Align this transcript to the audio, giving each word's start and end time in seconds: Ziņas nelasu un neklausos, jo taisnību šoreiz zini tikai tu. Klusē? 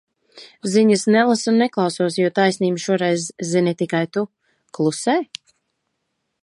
Ziņas 0.75 1.03
nelasu 1.15 1.49
un 1.51 1.59
neklausos, 1.63 2.17
jo 2.21 2.31
taisnību 2.39 2.81
šoreiz 2.85 3.29
zini 3.51 3.75
tikai 3.83 4.05
tu. 4.17 4.27
Klusē? 4.79 5.21